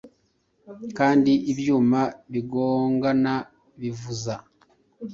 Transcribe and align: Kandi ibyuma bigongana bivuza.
Kandi 0.97 1.31
ibyuma 1.51 2.01
bigongana 2.31 3.33
bivuza. 3.79 4.35